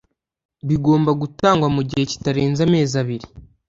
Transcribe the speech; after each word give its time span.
bigomba 0.67 1.11
gutangwa 1.21 1.67
mu 1.75 1.81
gihe 1.87 2.03
kitarenze 2.11 2.59
amezi 2.67 2.93
abiri 3.03 3.27